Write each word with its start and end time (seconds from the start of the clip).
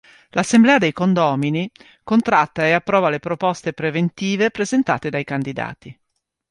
L'Assemblea 0.31 0.79
dei 0.79 0.93
condomini, 0.93 1.69
contratta 2.03 2.65
e 2.65 2.71
approva 2.71 3.11
le 3.11 3.19
proposte 3.19 3.71
preventive 3.71 4.49
presentate 4.49 5.11
dai 5.11 5.23
candidati. 5.23 5.95